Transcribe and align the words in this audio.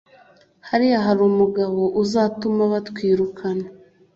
Hariya 0.69 0.99
hari 1.05 1.19
mumugabo 1.25 1.81
uzatuma 2.01 2.63
batwirukana 2.73 3.67